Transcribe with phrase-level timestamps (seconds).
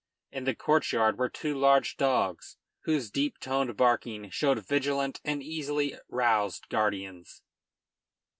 [0.31, 5.93] In the courtyard were two large dogs, whose deep toned barking showed vigilant and easily
[6.09, 7.43] roused guardians.